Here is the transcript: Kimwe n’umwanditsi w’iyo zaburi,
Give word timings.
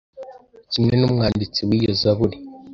Kimwe 0.71 0.93
n’umwanditsi 0.97 1.59
w’iyo 1.67 1.91
zaburi, 2.01 2.37